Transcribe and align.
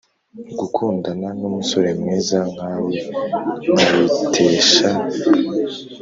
gukundana 0.59 1.27
numusore 1.39 1.89
mwiza 1.99 2.39
nkawe 2.53 2.93
nkayitesha” 3.71 4.89